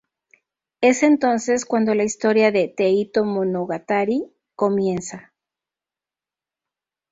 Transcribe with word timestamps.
Es 0.81 1.03
entonces 1.03 1.63
cuando 1.63 1.93
la 1.93 2.03
historia 2.03 2.51
de 2.51 2.67
"Teito 2.67 3.23
Monogatari" 3.23 4.33
comienza. 4.55 5.31